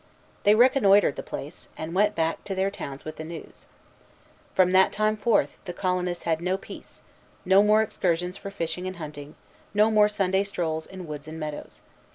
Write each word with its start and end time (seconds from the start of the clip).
They 0.45 0.55
reconnoitred 0.55 1.15
the 1.15 1.21
place, 1.21 1.67
and 1.77 1.93
went 1.93 2.15
back 2.15 2.43
to 2.45 2.55
their 2.55 2.71
towns 2.71 3.05
with 3.05 3.17
the 3.17 3.23
news. 3.23 3.67
From 4.55 4.71
that 4.71 4.91
time 4.91 5.15
forth 5.15 5.59
the 5.65 5.73
colonists 5.73 6.23
had 6.23 6.41
no 6.41 6.57
peace; 6.57 7.03
no 7.45 7.61
more 7.61 7.83
excursions 7.83 8.35
for 8.35 8.49
fishing 8.49 8.87
and 8.87 8.95
hunting; 8.95 9.35
no 9.75 9.91
more 9.91 10.09
Sunday 10.09 10.43
strolls 10.43 10.87
in 10.87 11.05
woods 11.05 11.27
and 11.27 11.39
meadows. 11.39 11.83